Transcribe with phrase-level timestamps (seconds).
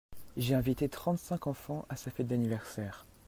[0.35, 3.05] J'ai invité trente cinq enfants à sa fête d'anniversaire.